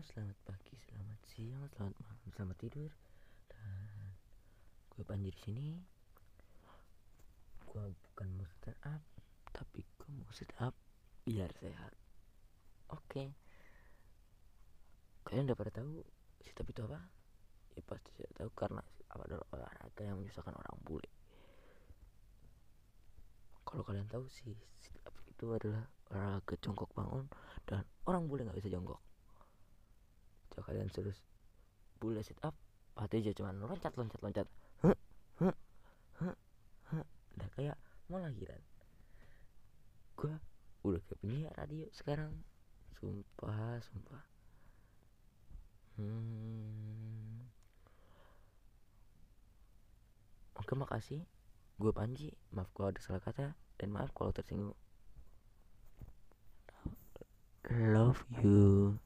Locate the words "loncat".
33.58-33.90, 33.98-34.20, 34.22-34.46